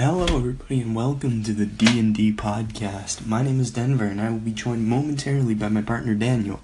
Hello, 0.00 0.24
everybody, 0.24 0.80
and 0.80 0.96
welcome 0.96 1.42
to 1.42 1.52
the 1.52 1.66
D 1.66 1.98
and 1.98 2.14
D 2.14 2.32
podcast. 2.32 3.26
My 3.26 3.42
name 3.42 3.60
is 3.60 3.70
Denver, 3.70 4.06
and 4.06 4.18
I 4.18 4.30
will 4.30 4.38
be 4.38 4.50
joined 4.50 4.86
momentarily 4.86 5.52
by 5.52 5.68
my 5.68 5.82
partner 5.82 6.14
Daniel. 6.14 6.60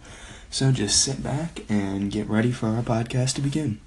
So 0.49 0.73
just 0.73 1.05
sit 1.05 1.23
back 1.23 1.61
and 1.69 2.11
get 2.11 2.31
ready 2.31 2.51
for 2.51 2.69
our 2.69 2.81
podcast 2.81 3.35
to 3.35 3.43
begin. 3.43 3.79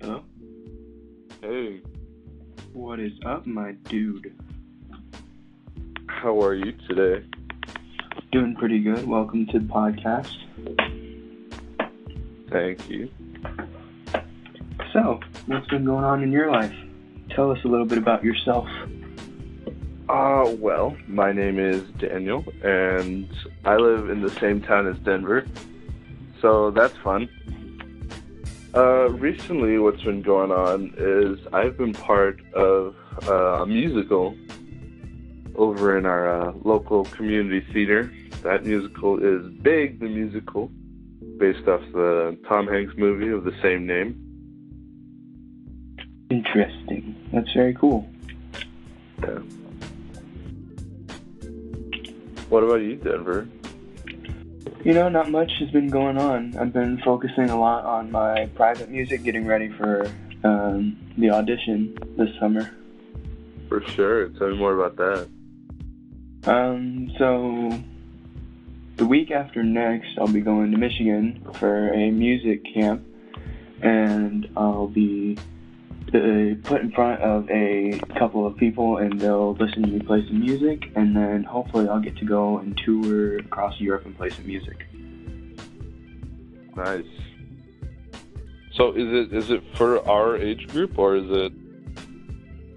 Hello. 0.00 0.24
Hey, 1.40 1.80
What 2.74 2.98
is 2.98 3.12
up, 3.24 3.46
my 3.46 3.70
dude? 3.88 4.34
how 6.08 6.42
are 6.42 6.54
you 6.54 6.72
today? 6.88 7.24
Doing 8.32 8.56
pretty 8.56 8.80
good. 8.80 9.06
Welcome 9.06 9.46
to 9.46 9.60
the 9.60 9.64
podcast. 9.64 10.34
Thank 12.50 12.90
you. 12.90 13.08
So, 14.92 15.20
what's 15.46 15.68
been 15.68 15.84
going 15.84 16.02
on 16.02 16.24
in 16.24 16.32
your 16.32 16.50
life? 16.50 16.74
Tell 17.30 17.52
us 17.52 17.58
a 17.64 17.68
little 17.68 17.86
bit 17.86 17.98
about 17.98 18.24
yourself. 18.24 18.66
Uh, 20.08 20.52
well, 20.58 20.96
my 21.06 21.30
name 21.30 21.60
is 21.60 21.84
Daniel, 21.98 22.44
and 22.64 23.28
I 23.64 23.76
live 23.76 24.10
in 24.10 24.20
the 24.20 24.30
same 24.30 24.60
town 24.60 24.88
as 24.88 24.98
Denver, 24.98 25.46
so 26.40 26.72
that's 26.72 26.96
fun. 26.96 27.28
Uh, 28.74 29.08
recently, 29.10 29.78
what's 29.78 30.02
been 30.02 30.20
going 30.20 30.50
on 30.50 30.92
is 30.96 31.38
I've 31.52 31.76
been 31.76 31.92
part 31.92 32.40
of 32.54 32.96
uh, 33.22 33.62
a 33.62 33.66
musical 33.66 34.36
over 35.54 35.96
in 35.96 36.04
our 36.06 36.48
uh, 36.48 36.52
local 36.64 37.04
community 37.04 37.64
theater. 37.72 38.12
That 38.42 38.64
musical 38.64 39.22
is 39.22 39.48
Big 39.62 40.00
the 40.00 40.08
Musical, 40.08 40.72
based 41.38 41.68
off 41.68 41.82
the 41.92 42.36
Tom 42.48 42.66
Hanks 42.66 42.94
movie 42.96 43.28
of 43.28 43.44
the 43.44 43.54
same 43.62 43.86
name. 43.86 44.20
Interesting. 46.30 47.14
That's 47.32 47.52
very 47.52 47.74
cool. 47.74 48.10
Yeah. 49.22 49.38
What 52.48 52.64
about 52.64 52.80
you, 52.80 52.96
Denver? 52.96 53.46
You 54.84 54.92
know, 54.92 55.08
not 55.08 55.30
much 55.30 55.50
has 55.60 55.70
been 55.70 55.88
going 55.88 56.18
on. 56.18 56.58
I've 56.58 56.74
been 56.74 56.98
focusing 56.98 57.48
a 57.48 57.58
lot 57.58 57.86
on 57.86 58.12
my 58.12 58.50
private 58.54 58.90
music, 58.90 59.22
getting 59.24 59.46
ready 59.46 59.70
for 59.70 60.06
um, 60.44 60.98
the 61.16 61.30
audition 61.30 61.96
this 62.18 62.28
summer. 62.38 62.70
For 63.70 63.80
sure. 63.80 64.28
Tell 64.28 64.50
me 64.50 64.58
more 64.58 64.78
about 64.78 64.96
that. 64.96 65.28
Um, 66.46 67.10
so 67.16 67.82
the 68.96 69.06
week 69.06 69.30
after 69.30 69.62
next, 69.62 70.18
I'll 70.18 70.28
be 70.28 70.42
going 70.42 70.70
to 70.72 70.76
Michigan 70.76 71.42
for 71.54 71.90
a 71.94 72.10
music 72.10 72.62
camp, 72.74 73.06
and 73.80 74.46
I'll 74.54 74.88
be 74.88 75.38
uh, 76.14 76.54
put 76.68 76.80
in 76.82 76.92
front 76.92 77.20
of 77.22 77.48
a 77.50 78.00
couple 78.18 78.46
of 78.46 78.56
people, 78.56 78.98
and 78.98 79.20
they'll 79.20 79.54
listen 79.54 79.82
to 79.82 79.88
me 79.88 80.00
play 80.00 80.24
some 80.26 80.40
music, 80.40 80.84
and 80.94 81.16
then 81.16 81.44
hopefully 81.44 81.88
I'll 81.88 82.00
get 82.00 82.16
to 82.18 82.24
go 82.24 82.58
and 82.58 82.76
tour 82.84 83.38
across 83.38 83.78
Europe 83.80 84.06
and 84.06 84.16
play 84.16 84.30
some 84.30 84.46
music. 84.46 84.86
Nice. 86.76 87.04
So 88.72 88.90
is 88.92 89.06
it 89.06 89.32
is 89.32 89.50
it 89.50 89.62
for 89.76 90.06
our 90.08 90.36
age 90.36 90.66
group 90.68 90.98
or 90.98 91.14
is 91.16 91.26
it 91.28 91.52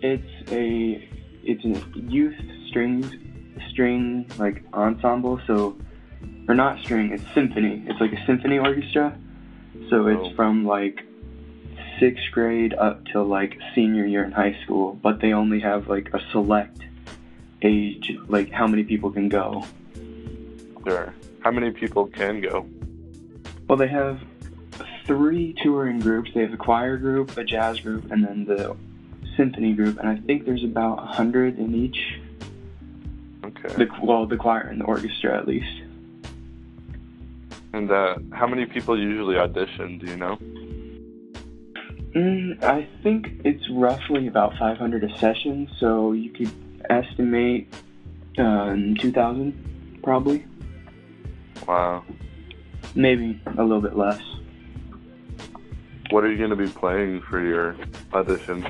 It's 0.02 0.52
a 0.52 1.10
it's 1.44 1.66
a 1.66 2.00
youth 2.00 2.36
string 2.70 3.58
string 3.72 4.30
like 4.38 4.64
ensemble, 4.74 5.40
so 5.48 5.76
or 6.48 6.54
not 6.56 6.80
string, 6.84 7.12
it's 7.12 7.24
symphony. 7.34 7.84
It's 7.88 8.00
like 8.00 8.14
a 8.14 8.26
symphony 8.26 8.60
orchestra. 8.60 9.18
So 9.90 10.08
it's 10.08 10.22
Oh. 10.22 10.36
from 10.36 10.66
like 10.66 11.04
sixth 12.00 12.26
grade 12.32 12.74
up 12.74 13.06
to 13.08 13.22
like 13.22 13.58
senior 13.76 14.06
year 14.06 14.24
in 14.24 14.32
high 14.32 14.58
school, 14.64 14.94
but 15.02 15.20
they 15.20 15.34
only 15.34 15.60
have 15.60 15.88
like 15.88 16.14
a 16.14 16.20
select 16.32 16.80
age, 17.62 18.16
like 18.28 18.52
how 18.52 18.68
many 18.68 18.84
people 18.84 19.12
can 19.12 19.30
go. 19.30 19.66
there? 20.86 21.14
How 21.42 21.52
many 21.52 21.72
people 21.72 22.08
can 22.08 22.42
go? 22.42 22.68
Well, 23.68 23.78
they 23.78 23.88
have 23.88 24.22
three 25.06 25.54
touring 25.62 26.00
groups. 26.00 26.32
They 26.34 26.42
have 26.42 26.54
a 26.54 26.58
choir 26.58 26.98
group, 26.98 27.38
a 27.38 27.44
jazz 27.44 27.80
group, 27.80 28.12
and 28.12 28.24
then 28.24 28.46
the 28.46 28.76
symphony 29.36 29.74
group. 29.74 30.00
And 30.00 30.08
I 30.08 30.18
think 30.18 30.46
there's 30.46 30.64
about 30.64 31.00
a 31.00 31.06
hundred 31.06 31.58
in 31.60 31.76
each. 31.76 32.20
Okay. 33.44 33.86
The 33.86 33.90
well, 34.02 34.26
the 34.26 34.38
choir 34.38 34.62
and 34.62 34.82
the 34.82 34.86
orchestra 34.86 35.38
at 35.38 35.48
least. 35.48 35.82
And 37.74 37.92
uh, 37.92 38.18
how 38.32 38.48
many 38.48 38.66
people 38.66 39.00
usually 39.00 39.38
audition? 39.38 40.00
Do 40.00 40.08
you 40.08 40.18
know? 40.18 40.38
Mm, 42.18 42.64
I 42.64 42.88
think 43.04 43.42
it's 43.46 43.70
roughly 43.70 44.26
about 44.26 44.58
500 44.58 45.04
a 45.04 45.18
session, 45.20 45.70
so 45.78 46.14
you 46.14 46.32
could 46.32 46.52
estimate 46.90 47.72
um, 48.40 48.96
2,000 49.00 50.00
probably, 50.02 50.44
Wow. 51.68 52.04
maybe 52.96 53.40
a 53.46 53.62
little 53.62 53.82
bit 53.82 53.96
less. 53.96 54.20
What 56.10 56.24
are 56.24 56.32
you 56.32 56.40
going 56.40 56.50
to 56.50 56.56
be 56.56 56.68
playing 56.70 57.22
for 57.22 57.40
your 57.40 57.76
audition? 58.12 58.66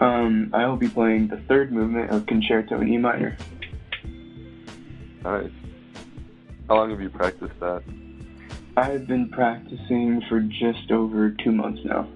Um, 0.00 0.50
I 0.52 0.66
will 0.66 0.76
be 0.76 0.88
playing 0.88 1.28
the 1.28 1.38
third 1.38 1.72
movement 1.72 2.10
of 2.10 2.26
Concerto 2.26 2.82
in 2.82 2.92
E 2.92 2.98
minor. 2.98 3.34
Nice. 5.24 5.50
How 6.68 6.74
long 6.76 6.90
have 6.90 7.00
you 7.00 7.08
practiced 7.08 7.58
that? 7.60 7.82
I've 8.76 9.06
been 9.06 9.30
practicing 9.30 10.20
for 10.28 10.40
just 10.40 10.90
over 10.90 11.30
two 11.30 11.52
months 11.52 11.80
now. 11.84 12.06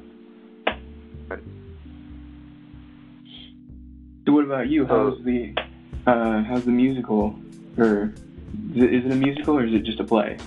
About 4.46 4.68
you? 4.68 4.84
Uh, 4.84 4.88
How's 4.88 5.24
the 5.24 5.54
uh, 6.06 6.42
how's 6.44 6.64
the 6.64 6.70
musical? 6.70 7.38
Or 7.76 8.14
is 8.74 8.82
it, 8.82 8.94
is 8.94 9.04
it 9.04 9.12
a 9.12 9.16
musical 9.16 9.58
or 9.58 9.64
is 9.64 9.74
it 9.74 9.82
just 9.84 10.00
a 10.00 10.04
play? 10.04 10.38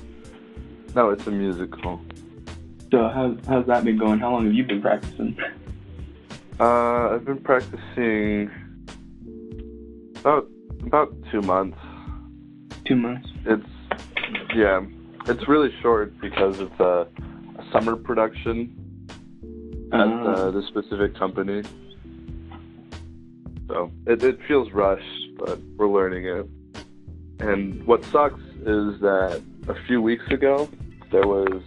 No, 0.95 1.09
it's 1.11 1.27
a 1.27 1.31
musical. 1.31 2.01
So 2.91 3.07
how's 3.09 3.37
how's 3.45 3.67
that 3.67 3.83
been 3.83 3.97
going? 3.97 4.19
How 4.19 4.31
long 4.31 4.45
have 4.45 4.53
you 4.53 4.63
been 4.63 4.81
practicing? 4.81 5.37
Uh, 6.59 7.09
I've 7.11 7.25
been 7.25 7.39
practicing 7.39 8.49
about 10.21 10.47
about 10.85 11.13
two 11.31 11.41
months. 11.41 11.77
Two 12.85 12.95
months. 12.95 13.29
It's 13.45 13.67
yeah, 14.55 14.81
it's 15.27 15.47
really 15.47 15.73
short 15.81 16.19
because 16.19 16.59
it's 16.59 16.79
a, 16.79 17.07
a 17.59 17.71
summer 17.71 17.95
production 17.95 18.75
at 19.91 19.99
Uh, 20.01 20.23
uh, 20.23 20.51
the 20.51 20.63
specific 20.63 21.15
company. 21.15 21.63
So 23.69 23.91
it, 24.07 24.23
it 24.23 24.39
feels 24.47 24.71
rushed, 24.71 25.37
but 25.37 25.59
we're 25.77 25.87
learning 25.87 26.25
it. 26.25 26.49
And 27.39 27.85
what 27.85 28.03
sucks 28.05 28.41
is 28.41 28.99
that 28.99 29.41
a 29.67 29.75
few 29.85 30.01
weeks 30.01 30.27
ago 30.31 30.67
there 31.11 31.27
was 31.27 31.61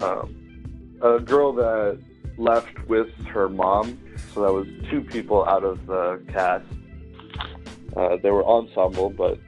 um, 0.00 0.98
a 1.02 1.20
girl 1.20 1.52
that 1.52 2.00
left 2.38 2.88
with 2.88 3.12
her 3.26 3.50
mom. 3.50 3.98
So 4.32 4.40
that 4.42 4.52
was 4.52 4.66
two 4.90 5.02
people 5.02 5.46
out 5.46 5.62
of 5.62 5.86
the 5.86 6.24
cast. 6.32 6.64
Uh, 7.94 8.16
they 8.22 8.30
were 8.30 8.44
ensemble, 8.44 9.10
but 9.10 9.38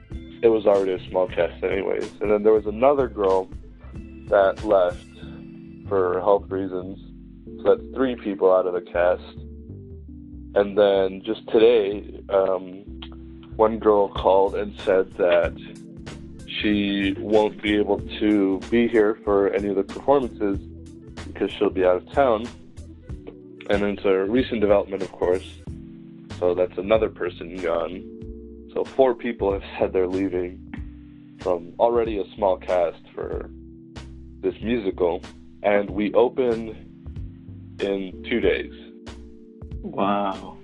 it 0.43 0.47
was 0.49 0.67
already 0.67 0.93
a 0.93 1.09
small 1.09 1.27
cast 1.27 1.63
anyways. 1.63 2.11
And 2.21 2.29
then 2.29 2.43
there 2.43 2.53
was 2.53 2.67
another 2.67 3.07
girl 3.07 3.49
that 4.27 4.63
left 4.63 5.05
for 5.87 6.19
health 6.19 6.45
reasons. 6.49 6.99
So 7.63 7.75
that's 7.75 7.95
three 7.95 8.15
people 8.15 8.53
out 8.53 8.67
of 8.67 8.73
the 8.73 8.81
cast. 8.81 9.48
And 10.59 10.77
then 10.77 11.21
just 11.23 11.47
today, 11.47 12.21
um, 12.27 12.83
one 13.55 13.79
girl 13.79 14.09
called 14.09 14.55
and 14.55 14.77
said 14.81 15.09
that 15.13 15.53
she 16.47 17.15
won't 17.17 17.61
be 17.61 17.77
able 17.77 18.01
to 18.19 18.59
be 18.69 18.89
here 18.89 19.17
for 19.23 19.53
any 19.53 19.69
of 19.69 19.77
the 19.77 19.83
performances 19.83 20.59
because 21.27 21.49
she'll 21.49 21.69
be 21.69 21.85
out 21.85 21.95
of 21.95 22.11
town. 22.11 22.45
And 23.69 23.83
it's 23.83 24.03
a 24.03 24.25
recent 24.25 24.59
development, 24.59 25.01
of 25.01 25.13
course. 25.13 25.49
So 26.39 26.53
that's 26.53 26.77
another 26.77 27.07
person 27.07 27.55
gone. 27.55 28.69
So 28.73 28.83
four 28.83 29.15
people 29.15 29.53
have 29.53 29.63
said 29.79 29.93
they're 29.93 30.07
leaving 30.07 31.37
from 31.39 31.71
already 31.79 32.19
a 32.19 32.25
small 32.35 32.57
cast 32.57 33.01
for 33.15 33.49
this 34.41 34.55
musical. 34.61 35.23
And 35.63 35.89
we 35.89 36.13
open 36.15 37.77
in 37.79 38.25
two 38.29 38.41
days. 38.41 38.73
Wow. 39.83 40.57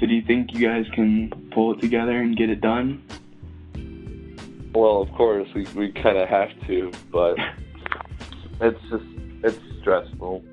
So 0.00 0.06
do 0.06 0.14
you 0.14 0.22
think 0.22 0.52
you 0.52 0.66
guys 0.66 0.86
can 0.92 1.30
pull 1.52 1.72
it 1.72 1.80
together 1.80 2.18
and 2.18 2.36
get 2.36 2.50
it 2.50 2.60
done? 2.60 3.02
Well, 4.74 5.00
of 5.02 5.12
course, 5.12 5.48
we, 5.54 5.64
we 5.74 5.92
kind 5.92 6.18
of 6.18 6.28
have 6.28 6.50
to, 6.66 6.90
but 7.12 7.38
it's 8.60 8.80
just, 8.90 9.04
it's 9.42 9.58
stressful. 9.80 10.44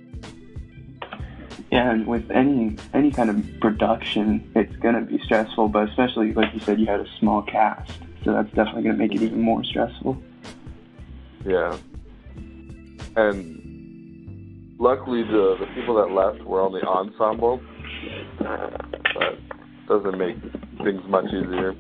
Yeah, 1.71 1.91
and 1.91 2.05
with 2.05 2.29
any 2.29 2.75
any 2.93 3.11
kind 3.11 3.29
of 3.29 3.45
production, 3.61 4.51
it's 4.55 4.75
gonna 4.77 5.01
be 5.01 5.19
stressful. 5.23 5.69
But 5.69 5.88
especially 5.88 6.33
like 6.33 6.53
you 6.53 6.59
said, 6.59 6.79
you 6.79 6.85
had 6.85 6.99
a 6.99 7.07
small 7.17 7.41
cast, 7.41 7.93
so 8.25 8.33
that's 8.33 8.49
definitely 8.49 8.83
gonna 8.83 8.97
make 8.97 9.15
it 9.15 9.21
even 9.21 9.41
more 9.41 9.63
stressful. 9.63 10.21
Yeah. 11.45 11.77
And 13.15 13.61
luckily, 14.81 15.24
the 15.24 15.56
the 15.60 15.68
people 15.75 15.95
that 15.95 16.12
left 16.12 16.44
were 16.44 16.62
on 16.62 16.74
the 16.74 16.81
ensemble, 16.81 17.62
but 18.39 19.39
doesn't 19.88 20.18
make 20.18 20.36
things 20.83 21.01
much 21.07 21.25
easier. 21.25 21.74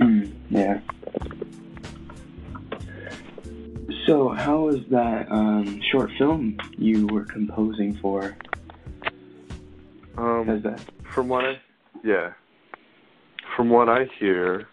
Mm, 0.00 0.34
yeah. 0.50 0.80
So, 4.06 4.28
how 4.30 4.60
was 4.60 4.80
that 4.90 5.30
um, 5.30 5.80
short 5.90 6.10
film 6.18 6.56
you 6.78 7.06
were 7.08 7.24
composing 7.24 7.96
for? 7.96 8.36
Um, 10.16 10.46
How's 10.46 10.62
that? 10.62 10.80
From 11.12 11.28
what 11.28 11.44
I, 11.44 11.60
yeah, 12.02 12.32
from 13.56 13.68
what 13.68 13.88
I 13.88 14.06
hear, 14.18 14.68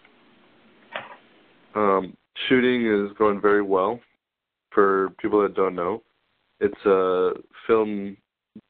um, 1.74 2.16
shooting 2.48 2.86
is 2.86 3.12
going 3.18 3.40
very 3.40 3.62
well. 3.62 4.00
For 4.70 5.10
people 5.18 5.40
that 5.42 5.54
don't 5.54 5.76
know, 5.76 6.02
it's 6.64 6.86
a 6.86 7.32
film 7.66 8.16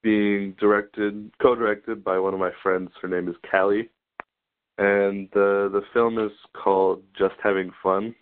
being 0.02 0.56
directed, 0.58 1.30
co-directed 1.40 2.02
by 2.02 2.18
one 2.18 2.34
of 2.34 2.40
my 2.40 2.50
friends. 2.60 2.90
Her 3.00 3.06
name 3.06 3.28
is 3.28 3.36
Callie, 3.48 3.88
and 4.78 5.28
the 5.32 5.70
the 5.72 5.82
film 5.92 6.18
is 6.18 6.32
called 6.60 7.02
Just 7.16 7.36
Having 7.42 7.70
Fun, 7.82 8.12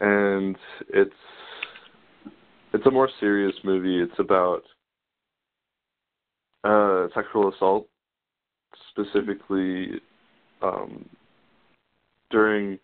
and 0.00 0.56
it's 0.88 1.12
it's 2.74 2.86
a 2.86 2.90
more 2.90 3.08
serious 3.20 3.54
movie. 3.62 4.02
It's 4.02 4.18
about 4.18 4.62
uh, 6.64 7.06
sexual 7.14 7.52
assault, 7.54 7.86
specifically 8.90 10.00
um, 10.62 11.08
during 12.32 12.80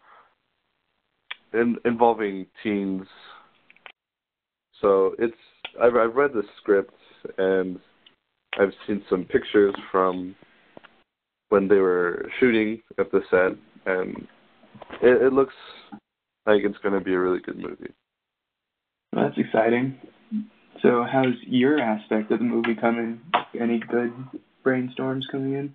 in, 1.53 1.76
involving 1.85 2.47
teens. 2.62 3.06
So 4.81 5.17
it's 5.19 5.35
I've 5.81 5.97
I've 5.97 6.15
read 6.15 6.32
the 6.32 6.43
script 6.61 6.94
and 7.38 7.79
I've 8.59 8.73
seen 8.87 9.03
some 9.11 9.25
pictures 9.25 9.75
from 9.91 10.35
when 11.49 11.69
they 11.69 11.76
were 11.76 12.31
shooting 12.41 12.81
at 12.99 13.11
the 13.11 13.21
set, 13.31 13.56
and 13.87 14.26
it, 15.03 15.23
it 15.23 15.32
looks 15.32 15.55
like 16.47 16.62
it's 16.62 16.79
going 16.79 16.94
to 16.94 17.05
be 17.05 17.15
a 17.15 17.19
really 17.19 17.41
good 17.41 17.59
movie. 17.59 17.93
Well, 19.12 19.26
that's 19.26 19.38
exciting. 19.38 19.99
So, 20.82 21.05
how's 21.11 21.35
your 21.47 21.81
aspect 21.81 22.31
of 22.31 22.38
the 22.38 22.44
movie 22.44 22.75
coming? 22.75 23.21
Any 23.59 23.79
good 23.79 24.12
brainstorms 24.65 25.23
coming 25.31 25.55
in? 25.55 25.75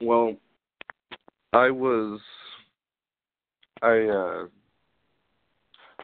Well, 0.00 0.36
I 1.52 1.70
was 1.70 2.20
I 3.82 4.02
uh 4.04 4.46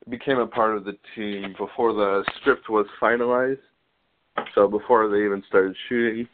became 0.08 0.38
a 0.38 0.46
part 0.46 0.76
of 0.76 0.84
the 0.84 0.96
team 1.14 1.54
before 1.58 1.92
the 1.92 2.24
script 2.40 2.68
was 2.68 2.86
finalized. 3.00 3.58
So 4.54 4.68
before 4.68 5.08
they 5.08 5.24
even 5.24 5.42
started 5.48 5.76
shooting. 5.88 6.28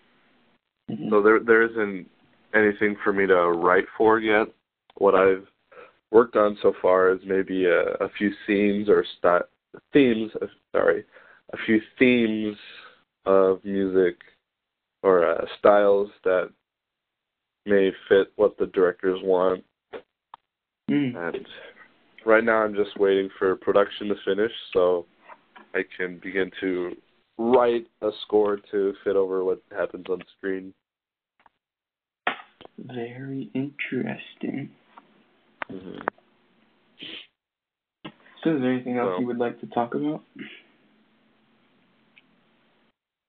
Mhm. 0.91 1.11
So 1.11 1.23
there 1.23 1.39
there 1.41 1.63
isn't 1.63 2.09
anything 2.55 2.97
for 2.97 3.13
me 3.13 3.27
to 3.27 3.51
write 3.53 3.87
for 3.97 4.19
yet. 4.19 4.49
What 4.97 5.15
I've 5.15 5.47
worked 6.11 6.37
on 6.37 6.57
so 6.63 6.73
far 6.83 7.11
is 7.11 7.21
maybe 7.25 7.67
a, 7.67 7.93
a 7.95 8.09
few 8.19 8.33
scenes 8.47 8.89
or 8.89 9.05
st- 9.19 9.45
themes. 9.93 10.33
uh, 10.43 10.47
Sorry, 10.73 11.05
a 11.53 11.57
few 11.67 11.81
themes 11.99 12.57
of 13.27 13.65
music 13.65 14.17
or 15.03 15.27
uh, 15.27 15.45
styles 15.59 16.11
that 16.25 16.51
may 17.67 17.93
fit 18.09 18.33
what 18.37 18.57
the 18.59 18.67
directors 18.67 19.21
want. 19.23 19.65
Mm. 20.91 21.15
And 21.17 21.47
right 22.25 22.45
now, 22.45 22.63
I'm 22.63 22.75
just 22.75 22.99
waiting 22.99 23.29
for 23.39 23.57
production 23.57 24.09
to 24.09 24.15
finish 24.25 24.53
so 24.73 25.07
I 25.75 25.83
can 25.97 26.19
begin 26.23 26.51
to 26.61 26.93
write 27.39 27.87
a 28.03 28.11
score 28.23 28.59
to 28.71 28.95
fit 29.05 29.17
over 29.17 29.45
what 29.45 29.63
happens 29.71 30.07
on 30.09 30.21
screen. 30.37 30.75
Very 32.79 33.51
interesting. 33.55 34.71
hmm 35.69 35.99
So, 38.43 38.57
is 38.57 38.63
there 38.63 38.73
anything 38.73 38.97
else 38.97 39.09
Well- 39.11 39.21
you 39.21 39.27
would 39.27 39.39
like 39.39 39.61
to 39.61 39.67
talk 39.67 39.95
about? 39.95 40.23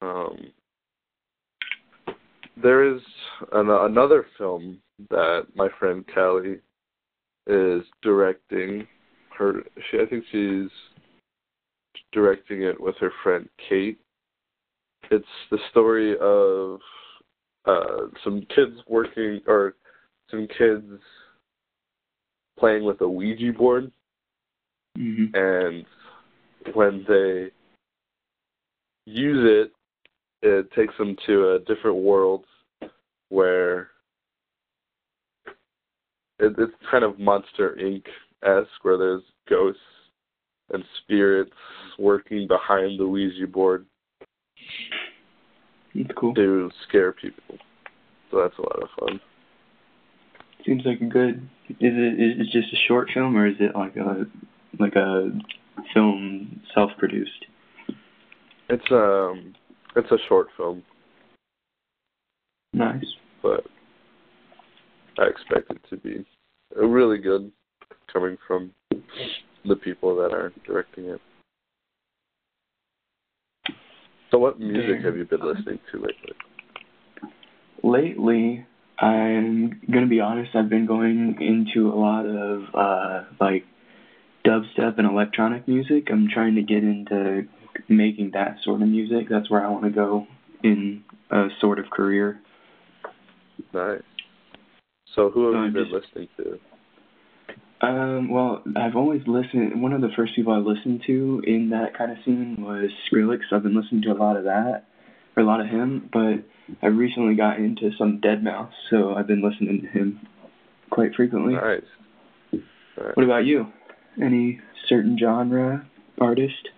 Um, 0.02 0.52
there 2.58 2.84
is 2.84 3.02
an, 3.52 3.70
another 3.70 4.26
film 4.38 4.82
that 5.10 5.48
my 5.56 5.70
friend 5.80 6.04
Callie 6.14 6.60
is 7.48 7.84
directing. 8.02 8.88
Her, 9.38 9.64
she, 9.90 10.00
I 10.00 10.06
think 10.06 10.24
she's 10.32 10.70
directing 12.12 12.64
it 12.64 12.80
with 12.80 12.96
her 13.00 13.12
friend 13.24 13.48
Kate. 13.70 14.00
It's 15.10 15.26
the 15.50 15.58
story 15.72 16.16
of 16.20 16.80
uh, 17.66 18.08
some 18.24 18.42
kids 18.56 18.78
working 18.88 19.42
or 19.48 19.76
some 20.30 20.48
kids 20.58 20.86
playing 22.60 22.84
with 22.84 23.02
a 23.02 23.08
Ouija 23.08 23.52
board 23.54 23.92
Mm-hmm. 24.98 25.36
and 25.36 25.86
when 26.76 27.06
they 27.08 27.50
use 29.06 29.68
it, 29.68 29.72
it 30.46 30.72
takes 30.74 30.94
them 30.98 31.16
to 31.28 31.54
a 31.54 31.60
different 31.60 31.98
world 31.98 32.46
where 33.30 33.91
it, 36.42 36.56
it's 36.58 36.74
kind 36.90 37.04
of 37.04 37.20
Monster 37.20 37.78
Inc. 37.82 38.04
esque, 38.44 38.84
where 38.84 38.98
there's 38.98 39.24
ghosts 39.50 39.80
and 40.72 40.84
spirits 41.04 41.52
working 42.00 42.48
behind 42.48 43.00
the 43.00 43.08
Ouija 43.08 43.48
board 43.48 43.86
That's 45.96 46.10
cool. 46.18 46.34
to 46.36 46.72
scare 46.88 47.12
people. 47.12 47.58
So 48.30 48.42
that's 48.42 48.58
a 48.58 48.62
lot 48.62 48.82
of 48.82 48.90
fun. 49.00 49.20
Seems 50.66 50.84
like 50.86 51.02
a 51.02 51.06
good. 51.06 51.48
Is 51.70 51.76
it 51.80 52.20
is 52.20 52.48
it 52.48 52.52
just 52.52 52.74
a 52.74 52.78
short 52.88 53.10
film 53.14 53.36
or 53.36 53.48
is 53.48 53.56
it 53.60 53.76
like 53.76 53.96
a 53.96 54.26
like 54.80 54.96
a 54.96 55.32
film 55.94 56.62
self-produced? 56.74 57.46
It's 58.70 58.92
um, 58.92 59.54
it's 59.96 60.12
a 60.12 60.18
short 60.30 60.48
film, 60.56 60.84
Nice. 62.74 63.04
but 63.42 63.66
I 65.18 65.26
expect 65.26 65.72
it 65.72 65.82
to 65.90 65.98
be 65.98 66.26
really 66.76 67.18
good 67.18 67.52
coming 68.12 68.38
from 68.48 68.72
the 69.66 69.76
people 69.76 70.16
that 70.18 70.34
are 70.34 70.52
directing 70.66 71.06
it. 71.06 71.22
So, 74.32 74.38
what 74.38 74.60
music 74.60 75.04
have 75.04 75.18
you 75.18 75.26
been 75.26 75.42
listening 75.42 75.80
to 75.92 75.98
lately? 75.98 76.34
Lately, 77.84 78.66
I'm 78.98 79.82
gonna 79.92 80.08
be 80.08 80.22
honest. 80.22 80.56
I've 80.56 80.70
been 80.70 80.86
going 80.86 81.38
into 81.42 81.90
a 81.90 81.96
lot 81.96 82.26
of 82.26 82.64
uh 82.74 83.24
like 83.40 83.66
dubstep 84.46 84.98
and 84.98 85.08
electronic 85.08 85.68
music. 85.68 86.08
I'm 86.12 86.28
trying 86.34 86.56
to 86.56 86.62
get 86.62 86.84
into 86.84 87.48
making 87.90 88.32
that 88.34 88.58
sort 88.64 88.82
of 88.82 88.88
music. 88.88 89.28
That's 89.30 89.50
where 89.50 89.66
I 89.66 89.70
want 89.70 89.84
to 89.84 89.90
go 89.90 90.28
in 90.64 91.04
a 91.30 91.48
sort 91.60 91.80
of 91.80 91.90
career. 91.90 92.40
Nice. 93.74 94.01
So, 95.16 95.30
who 95.30 95.54
have 95.54 95.66
you 95.66 95.72
been 95.72 95.92
listening 95.92 96.28
to? 96.38 96.60
Um, 97.82 98.30
well, 98.30 98.64
I've 98.76 98.96
always 98.96 99.22
listened. 99.26 99.82
One 99.82 99.94
of 99.94 100.02
the 100.02 100.12
first 100.16 100.36
people 100.36 100.54
I 100.54 100.58
listened 100.58 101.04
to 101.08 101.42
in 101.46 101.70
that 101.72 101.98
kind 101.98 102.12
of 102.12 102.18
scene 102.24 102.58
was 102.60 102.92
Skrillex. 103.12 103.40
I've 103.52 103.64
been 103.64 103.76
listening 103.76 104.04
to 104.04 104.12
a 104.12 104.14
lot 104.14 104.38
of 104.38 104.44
that, 104.44 104.86
or 105.36 105.44
a 105.44 105.46
lot 105.46 105.62
of 105.62 105.68
him. 105.68 106.10
But 106.14 106.46
I 106.82 106.88
recently 106.88 107.36
got 107.36 107.58
into 107.58 107.92
some 107.98 108.22
deadmau5, 108.22 108.70
so 108.90 109.16
I've 109.16 109.28
been 109.28 109.42
listening 109.42 109.82
to 109.82 109.88
him 109.88 110.28
quite 110.92 111.16
frequently. 111.16 111.54
Nice. 111.54 112.62
What 113.16 113.24
about 113.24 113.46
you? 113.46 113.68
Any 114.22 114.60
certain 114.88 115.18
genre 115.18 115.88
artist? 116.20 116.70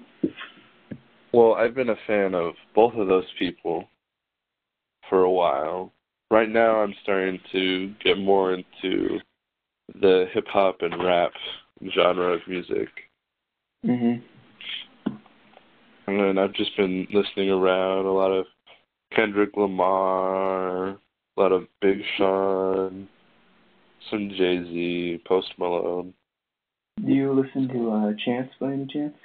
Well, 1.33 1.55
I've 1.55 1.75
been 1.75 1.89
a 1.89 1.97
fan 2.07 2.33
of 2.33 2.53
both 2.73 2.93
of 2.93 3.07
those 3.07 3.25
people 3.37 3.89
for 5.09 5.23
a 5.23 5.31
while. 5.31 5.91
Right 6.33 6.49
now, 6.49 6.77
I'm 6.81 6.95
starting 7.03 7.39
to 7.51 7.93
get 8.03 8.17
more 8.17 8.55
into 8.55 9.19
the 10.01 10.25
hip 10.33 10.47
hop 10.47 10.77
and 10.81 11.03
rap 11.03 11.31
genre 11.93 12.33
of 12.33 12.41
music. 12.47 12.89
Mhm. 13.85 14.19
And 15.05 16.19
then 16.19 16.39
I've 16.39 16.53
just 16.53 16.75
been 16.75 17.05
listening 17.11 17.51
around 17.51 18.07
a 18.07 18.11
lot 18.11 18.31
of 18.31 18.47
Kendrick 19.11 19.55
Lamar, 19.55 20.87
a 20.87 20.99
lot 21.37 21.51
of 21.51 21.67
Big 21.81 22.03
Sean, 22.17 23.07
some 24.09 24.31
Jay 24.31 24.63
Z, 24.63 25.21
Post 25.25 25.53
Malone. 25.59 26.15
Do 27.05 27.13
you 27.13 27.31
listen 27.31 27.67
to 27.67 27.91
uh, 27.91 28.13
Chance 28.25 28.51
by 28.59 28.73
any 28.73 28.87
chance? 28.87 29.15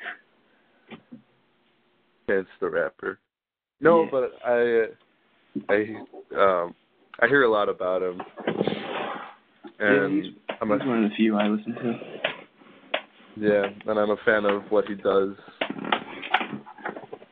Chance 2.29 2.49
the 2.61 2.69
Rapper. 2.69 3.19
No, 3.81 4.03
Yeah. 4.03 4.11
but 4.11 4.39
I 4.45 4.89
I 5.71 6.05
um 6.37 6.75
I 7.21 7.27
hear 7.27 7.43
a 7.43 7.51
lot 7.51 7.69
about 7.69 8.03
him. 8.03 8.21
And 9.81 10.25
he's, 10.25 10.35
I'm 10.61 10.71
a 10.71 10.79
he's 10.79 10.87
one 10.87 11.05
of 11.05 11.11
the 11.11 11.17
few 11.17 11.37
I 11.37 11.49
listen 11.49 11.75
to. 11.75 11.99
yeah, 13.37 13.67
and 13.87 13.99
I'm 13.99 14.11
a 14.11 14.17
fan 14.25 14.45
of 14.45 14.63
what 14.71 14.87
he 14.87 14.95
does. 14.95 15.35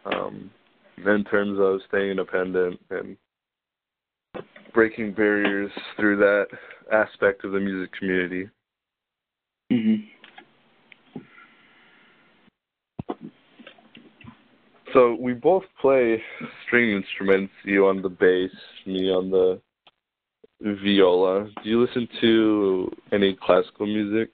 Um 0.05 0.51
in 0.99 1.25
terms 1.25 1.59
of 1.61 1.81
staying 1.89 2.11
independent 2.13 2.81
and 2.91 3.17
breaking 4.75 5.13
barriers 5.13 5.71
through 5.97 6.17
that 6.17 6.47
aspect 6.93 7.45
of 7.45 7.53
the 7.53 7.61
music 7.61 7.93
community. 7.99 8.49
Mhm. 9.71 10.09
So 14.93 15.15
we 15.21 15.35
both 15.35 15.65
play 15.81 16.23
string 16.67 16.91
instruments, 16.91 17.53
you 17.65 17.87
on 17.87 18.03
the 18.03 18.09
bass, 18.09 18.51
me 18.87 19.11
on 19.11 19.31
the 19.31 19.61
viola. 20.61 21.49
Do 21.63 21.69
you 21.69 21.85
listen 21.85 22.09
to 22.21 22.91
any 23.13 23.37
classical 23.41 23.87
music? 23.87 24.31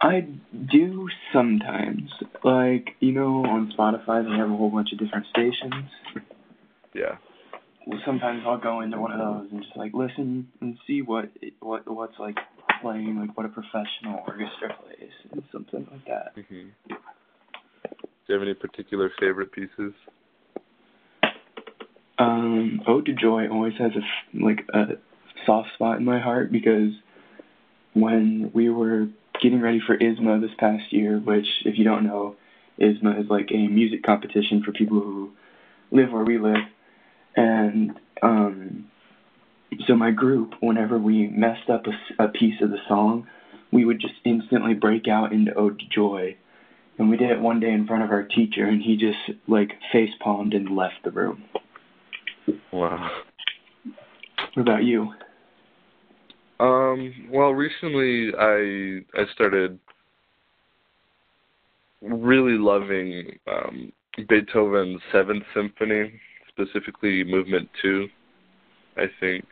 I 0.00 0.26
do 0.70 1.08
sometimes. 1.32 2.10
Like, 2.42 2.90
you 3.00 3.12
know, 3.12 3.44
on 3.44 3.72
Spotify 3.76 4.24
they 4.24 4.36
have 4.36 4.50
a 4.50 4.56
whole 4.56 4.70
bunch 4.70 4.92
of 4.92 4.98
different 4.98 5.26
stations. 5.30 5.84
Yeah. 6.94 7.16
Well, 7.86 8.00
sometimes 8.06 8.42
I'll 8.46 8.58
go 8.58 8.80
into 8.80 8.98
one 8.98 9.12
of 9.12 9.18
those 9.18 9.50
and 9.50 9.62
just 9.62 9.76
like 9.76 9.92
listen 9.92 10.48
and 10.60 10.78
see 10.86 11.02
what 11.02 11.30
it, 11.40 11.54
what 11.60 11.90
what's 11.90 12.18
like 12.18 12.36
playing, 12.80 13.18
like 13.18 13.36
what 13.36 13.46
a 13.46 13.50
professional 13.50 14.22
orchestra 14.26 14.74
plays, 14.82 15.10
and 15.32 15.42
something 15.52 15.86
like 15.90 16.04
that. 16.06 16.32
hmm 16.34 16.68
Do 16.88 16.96
you 18.28 18.34
have 18.34 18.42
any 18.42 18.54
particular 18.54 19.10
favorite 19.20 19.52
pieces? 19.52 19.92
Um, 22.18 22.82
Ode 22.86 23.06
to 23.06 23.12
Joy 23.12 23.48
always 23.48 23.74
has 23.78 23.92
a 23.96 24.38
like 24.38 24.64
a 24.72 24.96
soft 25.46 25.74
spot 25.74 25.98
in 25.98 26.04
my 26.04 26.20
heart 26.20 26.52
because 26.52 26.92
when 27.92 28.50
we 28.54 28.68
were 28.68 29.08
getting 29.42 29.60
ready 29.60 29.80
for 29.84 29.96
ISMA 29.96 30.40
this 30.40 30.54
past 30.58 30.92
year, 30.92 31.18
which 31.18 31.46
if 31.64 31.76
you 31.78 31.84
don't 31.84 32.04
know, 32.04 32.36
ISMA 32.80 33.20
is 33.20 33.30
like 33.30 33.50
a 33.52 33.66
music 33.66 34.02
competition 34.04 34.62
for 34.62 34.72
people 34.72 35.00
who 35.00 35.32
live 35.90 36.12
where 36.12 36.24
we 36.24 36.38
live, 36.38 36.64
and 37.36 37.98
um, 38.22 38.86
so 39.86 39.94
my 39.94 40.10
group, 40.10 40.54
whenever 40.60 40.98
we 40.98 41.26
messed 41.28 41.68
up 41.68 41.84
a, 41.86 42.24
a 42.24 42.28
piece 42.28 42.60
of 42.60 42.70
the 42.70 42.78
song, 42.88 43.26
we 43.72 43.84
would 43.84 44.00
just 44.00 44.14
instantly 44.24 44.74
break 44.74 45.08
out 45.08 45.32
into 45.32 45.54
Ode 45.54 45.78
to 45.78 45.86
Joy. 45.88 46.36
And 46.96 47.10
we 47.10 47.16
did 47.16 47.30
it 47.30 47.40
one 47.40 47.58
day 47.58 47.72
in 47.72 47.86
front 47.86 48.04
of 48.04 48.10
our 48.10 48.22
teacher, 48.22 48.64
and 48.66 48.80
he 48.80 48.96
just 48.96 49.18
like 49.48 49.72
face 49.90 50.12
palmed 50.20 50.54
and 50.54 50.76
left 50.76 51.02
the 51.02 51.10
room. 51.10 51.42
Wow. 52.72 53.10
What 54.54 54.62
about 54.62 54.84
you? 54.84 55.12
Um, 56.60 57.28
well, 57.30 57.50
recently 57.50 58.32
I 58.38 59.00
I 59.20 59.24
started 59.32 59.78
really 62.00 62.58
loving 62.58 63.38
um, 63.50 63.92
Beethoven's 64.28 65.00
Seventh 65.12 65.42
Symphony, 65.54 66.12
specifically 66.48 67.24
Movement 67.24 67.68
Two. 67.82 68.08
I 68.96 69.06
think 69.20 69.44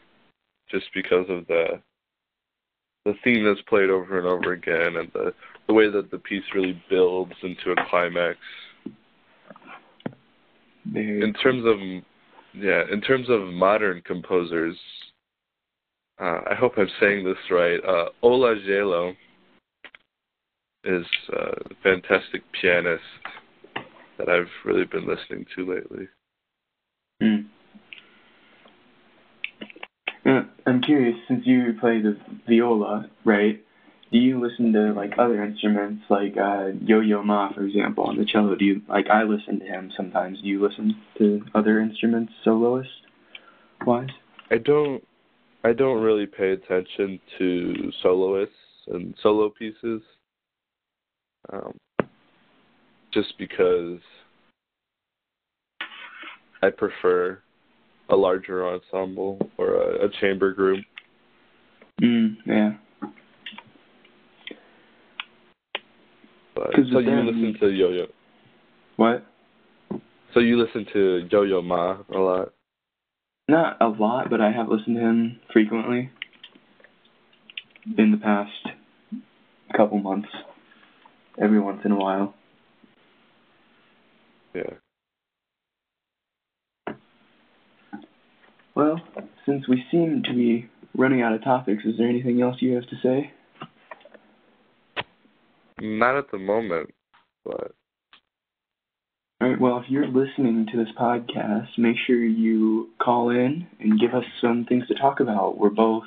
just 0.71 0.87
because 0.95 1.27
of 1.29 1.47
the 1.49 1.81
the 3.05 3.15
theme 3.25 3.45
that's 3.45 3.61
played 3.69 3.91
over 3.91 4.19
and 4.19 4.29
over 4.29 4.53
again, 4.53 4.97
and 4.97 5.11
the 5.13 5.35
the 5.67 5.75
way 5.75 5.91
that 5.91 6.11
the 6.11 6.19
piece 6.19 6.45
really 6.55 6.81
builds 6.89 7.33
into 7.43 7.73
a 7.73 7.89
climax. 7.89 8.39
Very 10.85 11.23
In 11.23 11.33
terms 11.35 11.65
of 11.65 11.79
yeah, 12.55 12.83
in 12.91 13.01
terms 13.01 13.29
of 13.29 13.43
modern 13.53 14.03
composers, 14.03 14.77
uh, 16.21 16.41
I 16.51 16.55
hope 16.55 16.73
I'm 16.77 16.89
saying 17.01 17.25
this 17.25 17.37
right. 17.51 17.81
Uh, 17.85 18.07
Ola 18.23 18.55
Gjeilo 18.57 19.15
is 20.85 21.07
a 21.33 21.75
fantastic 21.83 22.43
pianist 22.61 23.03
that 24.19 24.29
I've 24.29 24.51
really 24.65 24.85
been 24.85 25.07
listening 25.07 25.47
to 25.57 25.75
lately. 25.75 26.09
Hmm. 27.21 27.49
Uh, 30.29 30.43
I'm 30.67 30.83
curious, 30.83 31.17
since 31.27 31.43
you 31.45 31.75
play 31.81 32.01
the 32.01 32.17
viola, 32.49 33.11
right? 33.25 33.63
Do 34.13 34.19
you 34.19 34.47
listen 34.47 34.75
to 34.75 34.93
like 34.93 35.13
other 35.19 35.43
instruments, 35.43 36.05
like 36.11 36.37
uh, 36.37 36.69
Yo-Yo 36.83 37.23
Ma, 37.23 37.51
for 37.55 37.65
example, 37.65 38.05
on 38.05 38.19
the 38.19 38.27
cello? 38.27 38.55
Do 38.55 38.65
you 38.65 38.83
like? 38.87 39.07
I 39.09 39.23
listen 39.23 39.59
to 39.61 39.65
him 39.65 39.91
sometimes. 39.97 40.43
Do 40.43 40.49
you 40.49 40.63
listen 40.63 40.95
to 41.17 41.43
other 41.55 41.81
instruments, 41.81 42.33
soloist 42.45 42.91
wise? 43.87 44.11
I 44.51 44.59
don't 44.59 45.03
I 45.65 45.73
don't 45.73 46.03
really 46.03 46.27
pay 46.27 46.51
attention 46.51 47.21
to 47.39 47.91
soloists 48.03 48.55
and 48.89 49.15
solo 49.23 49.49
pieces. 49.49 50.03
Um, 51.51 51.73
just 53.15 53.33
because 53.39 53.99
I 56.63 56.71
prefer 56.71 57.41
a 58.09 58.17
larger 58.17 58.67
ensemble 58.67 59.39
or 59.57 59.75
a, 59.75 60.07
a 60.07 60.09
chamber 60.21 60.53
group. 60.53 60.85
Mm, 62.03 62.37
yeah. 62.47 62.73
But 66.63 66.75
so 66.93 66.99
you 67.01 67.23
listen 67.23 67.57
to 67.61 67.69
Yo 67.71 67.89
Yo. 67.91 68.07
What? 68.97 69.27
So 70.33 70.41
you 70.41 70.63
listen 70.63 70.87
to 70.93 71.29
Yo 71.31 71.43
Yo 71.43 71.63
Ma 71.63 71.99
a 72.15 72.19
lot. 72.19 72.53
Not 73.49 73.81
a 73.81 73.89
lot, 73.89 74.31
but 74.31 74.41
I 74.41 74.53
have 74.53 74.69
listened 74.69 74.97
to 74.97 75.03
him 75.03 75.41
frequently 75.53 76.11
in 77.99 78.13
the 78.13 78.17
past 78.17 78.51
couple 79.77 79.99
months. 79.99 80.29
Every 81.43 81.59
once 81.59 81.81
in 81.85 81.93
a 81.93 81.97
while. 81.97 82.35
Yeah. 84.55 84.75
Well, 88.75 89.01
since 89.47 89.67
we 89.67 89.85
seem 89.91 90.23
to 90.25 90.35
be 90.35 90.69
running 90.97 91.23
out 91.23 91.35
of 91.35 91.43
topics, 91.43 91.85
is 91.85 91.97
there 91.99 92.09
anything 92.09 92.41
else 92.41 92.57
you 92.61 92.75
have 92.75 92.87
to 92.87 92.97
say? 93.03 93.33
Not 95.83 96.17
at 96.17 96.31
the 96.31 96.39
moment, 96.39 96.95
but 97.45 97.75
All 99.41 99.49
right, 99.49 99.61
well, 99.61 99.79
if 99.79 99.91
you're 99.91 100.07
listening 100.07 100.69
to 100.71 100.77
this 100.79 100.95
podcast, 100.97 101.77
make 101.77 101.97
sure 102.07 102.23
you 102.23 102.91
call 103.03 103.31
in 103.31 103.67
and 103.81 103.99
give 103.99 104.15
us 104.15 104.23
some 104.41 104.65
things 104.65 104.87
to 104.87 104.95
talk 104.95 105.19
about. 105.19 105.59
We're 105.59 105.71
both 105.71 106.05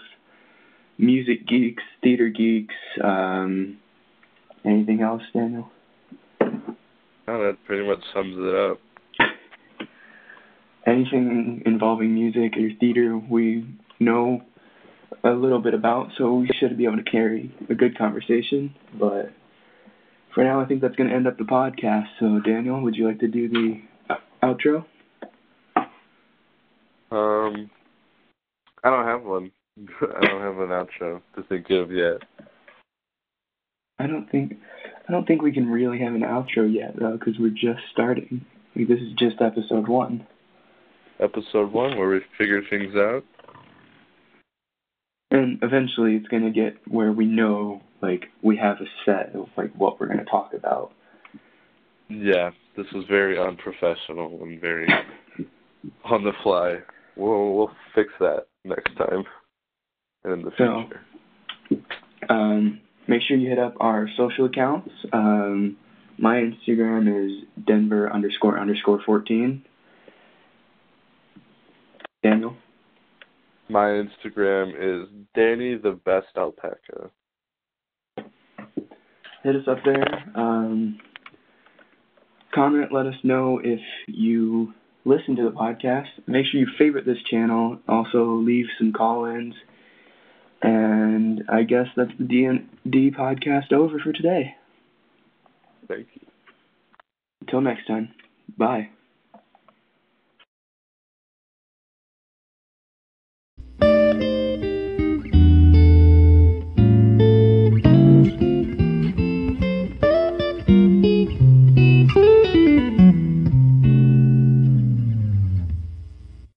music 0.97 1.45
geeks, 1.45 1.83
theater 2.01 2.29
geeks. 2.29 2.73
Um, 3.03 3.77
anything 4.63 5.01
else, 5.01 5.23
Daniel? 5.33 5.69
no, 6.39 6.57
that 7.27 7.57
pretty 7.65 7.85
much 7.85 7.99
sums 8.13 8.37
it 8.37 8.55
up. 8.55 8.79
Anything 10.87 11.63
involving 11.65 12.13
music 12.13 12.53
or 12.55 12.69
theater 12.79 13.17
we 13.17 13.67
know 13.99 14.41
a 15.25 15.31
little 15.31 15.59
bit 15.59 15.73
about, 15.73 16.11
so 16.17 16.35
we 16.35 16.47
should 16.57 16.77
be 16.77 16.85
able 16.85 16.95
to 16.95 17.03
carry 17.03 17.53
a 17.69 17.75
good 17.75 17.97
conversation. 17.97 18.73
But 18.97 19.33
for 20.35 20.43
now, 20.43 20.59
I 20.59 20.65
think 20.65 20.81
that's 20.81 20.95
going 20.95 21.09
to 21.09 21.15
end 21.15 21.27
up 21.27 21.37
the 21.37 21.45
podcast. 21.45 22.07
So, 22.19 22.39
Daniel, 22.39 22.81
would 22.81 22.95
you 22.95 23.07
like 23.07 23.19
to 23.21 23.27
do 23.27 23.47
the 23.47 23.81
uh, 24.09 24.15
outro? 24.43 24.85
Um, 27.09 27.69
I 28.83 28.89
don't 28.89 29.05
have 29.05 29.23
one. 29.23 29.51
I 30.01 30.25
don't 30.27 30.41
have 30.41 30.57
an 30.59 30.69
outro 30.69 31.21
to 31.35 31.43
think 31.49 31.69
of 31.69 31.89
yet. 31.91 32.17
I 33.97 34.07
don't 34.07 34.29
think 34.29 34.57
I 35.07 35.11
don't 35.11 35.25
think 35.25 35.41
we 35.41 35.53
can 35.53 35.69
really 35.69 35.99
have 35.99 36.13
an 36.13 36.21
outro 36.21 36.71
yet 36.71 36.95
though, 36.99 37.17
because 37.17 37.39
we're 37.39 37.49
just 37.49 37.79
starting. 37.93 38.45
Like, 38.75 38.89
this 38.89 38.99
is 38.99 39.13
just 39.17 39.41
episode 39.41 39.87
one. 39.87 40.27
Episode 41.21 41.71
one, 41.71 41.97
where 41.97 42.09
we 42.09 42.19
figure 42.37 42.61
things 42.69 42.93
out. 42.95 43.23
And 45.31 45.59
eventually, 45.61 46.15
it's 46.15 46.27
gonna 46.27 46.51
get 46.51 46.75
where 46.87 47.13
we 47.13 47.25
know, 47.25 47.81
like, 48.01 48.25
we 48.41 48.57
have 48.57 48.77
a 48.81 48.85
set 49.05 49.35
of 49.35 49.47
like 49.57 49.71
what 49.75 49.99
we're 49.99 50.07
gonna 50.07 50.25
talk 50.25 50.53
about. 50.53 50.91
Yeah, 52.09 52.51
this 52.77 52.85
was 52.93 53.05
very 53.09 53.39
unprofessional 53.39 54.39
and 54.43 54.59
very 54.61 54.87
on 56.03 56.23
the 56.23 56.33
fly. 56.43 56.77
We'll 57.15 57.53
we'll 57.55 57.71
fix 57.93 58.09
that 58.19 58.47
next 58.63 58.95
time 58.97 59.23
and 60.23 60.33
in 60.33 60.41
the 60.43 60.51
So- 60.57 60.83
future. 61.69 61.85
Um, 62.29 62.81
make 63.07 63.21
sure 63.21 63.37
you 63.37 63.49
hit 63.49 63.59
up 63.59 63.75
our 63.79 64.07
social 64.17 64.45
accounts. 64.45 64.89
Um, 65.13 65.77
my 66.17 66.35
Instagram 66.37 67.07
is 67.25 67.43
Denver 67.65 68.11
underscore 68.11 68.59
underscore 68.59 68.99
fourteen. 69.05 69.63
Daniel. 72.23 72.55
My 73.69 73.85
Instagram 73.87 74.73
is 74.77 75.07
Danny 75.35 75.75
the 75.75 75.99
Best 76.05 76.27
Alpaca. 76.37 77.09
Hit 79.45 79.55
us 79.55 79.67
up 79.67 79.77
there. 79.85 80.31
Um, 80.35 80.99
comment, 82.53 82.91
let 82.91 83.05
us 83.05 83.15
know 83.23 83.61
if 83.63 83.79
you 84.07 84.73
listen 85.05 85.35
to 85.35 85.43
the 85.43 85.51
podcast. 85.51 86.07
Make 86.25 86.47
sure 86.47 86.59
you 86.59 86.67
favorite 86.79 87.05
this 87.05 87.21
channel. 87.29 87.77
Also, 87.87 88.25
leave 88.33 88.65
some 88.79 88.91
call 88.91 89.25
ins. 89.25 89.53
And 90.63 91.43
I 91.47 91.61
guess 91.61 91.85
that's 91.95 92.11
the 92.17 92.23
D&D 92.23 93.11
podcast 93.11 93.71
over 93.71 93.99
for 93.99 94.11
today. 94.11 94.55
Thank 95.87 96.07
you. 96.15 96.27
Until 97.41 97.61
next 97.61 97.85
time, 97.85 98.09
bye. 98.57 98.89